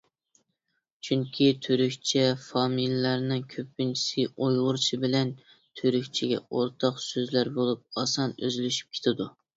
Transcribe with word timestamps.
چۈنكى 1.07 1.49
تۈركچە 1.65 2.23
فامىلىلەرنىڭ 2.45 3.43
كۆپىنچىسى 3.51 4.25
ئۇيغۇرچە 4.31 4.99
بىلەن 5.07 5.35
تۈركچىگە 5.83 6.43
ئورتاق 6.47 7.01
سۆزلەر 7.09 7.55
بولۇپ 7.59 7.85
ئاسان 8.05 8.37
ئۆزلىشىپ 8.43 8.99
كېتىدۇ. 8.99 9.33